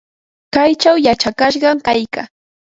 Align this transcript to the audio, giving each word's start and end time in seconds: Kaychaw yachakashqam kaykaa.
Kaychaw 0.53 0.95
yachakashqam 1.05 1.77
kaykaa. 1.87 2.27